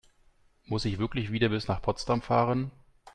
[0.65, 2.71] Muss ich wirklich wieder bis nach Potsdam fahren?